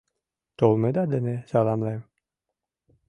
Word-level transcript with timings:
—Толмыда 0.57 1.03
дене 1.13 1.35
саламлем... 1.49 2.01